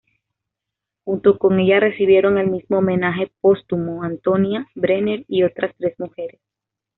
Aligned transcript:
Junto 1.03 1.37
con 1.37 1.59
ella 1.59 1.79
recibieron 1.79 2.39
el 2.39 2.49
mismo 2.49 2.79
homenaje 2.79 3.31
póstumo 3.39 4.01
Antonia 4.01 4.67
Brenner 4.73 5.25
y 5.27 5.43
otras 5.43 5.75
tres 5.77 5.93
mujeres. 5.99 6.41